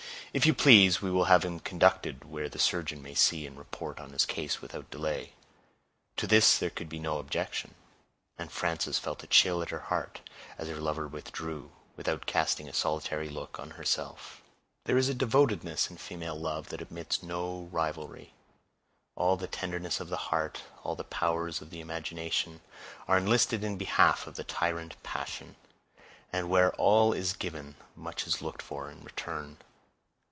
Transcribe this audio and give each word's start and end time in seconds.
"If 0.33 0.45
you 0.45 0.53
please, 0.53 1.01
we 1.01 1.11
will 1.11 1.25
have 1.25 1.43
him 1.43 1.59
conducted 1.59 2.23
where 2.23 2.47
the 2.47 2.57
surgeon 2.57 3.01
may 3.01 3.13
see 3.15 3.45
and 3.45 3.57
report 3.57 3.97
upon 3.99 4.11
his 4.13 4.25
case 4.25 4.61
without 4.61 4.89
delay." 4.89 5.33
To 6.15 6.25
this 6.25 6.57
there 6.57 6.69
could 6.69 6.87
be 6.87 6.99
no 6.99 7.17
objection; 7.19 7.75
and 8.37 8.49
Frances 8.49 8.97
felt 8.97 9.25
a 9.25 9.27
chill 9.27 9.61
at 9.61 9.71
her 9.71 9.81
heart, 9.91 10.21
as 10.57 10.69
her 10.69 10.77
lover 10.77 11.05
withdrew, 11.05 11.73
without 11.97 12.25
casting 12.27 12.69
a 12.69 12.73
solitary 12.73 13.27
look 13.27 13.59
on 13.59 13.71
herself. 13.71 14.41
There 14.85 14.97
is 14.97 15.09
a 15.09 15.13
devotedness 15.13 15.89
in 15.89 15.97
female 15.97 16.39
love 16.39 16.69
that 16.69 16.79
admits 16.79 17.17
of 17.17 17.23
no 17.23 17.63
rivalry. 17.63 18.33
All 19.17 19.35
the 19.35 19.47
tenderness 19.47 19.99
of 19.99 20.07
the 20.07 20.15
heart, 20.31 20.63
all 20.81 20.95
the 20.95 21.03
powers 21.03 21.61
of 21.61 21.71
the 21.71 21.81
imagination, 21.81 22.61
are 23.05 23.17
enlisted 23.17 23.65
in 23.65 23.75
behalf 23.77 24.27
of 24.27 24.35
the 24.35 24.45
tyrant 24.45 24.95
passion; 25.03 25.57
and 26.31 26.49
where 26.49 26.73
all 26.75 27.11
is 27.11 27.33
given, 27.33 27.75
much 27.97 28.25
is 28.25 28.41
looked 28.41 28.61
for 28.61 28.89
in 28.89 29.03
return. 29.03 29.57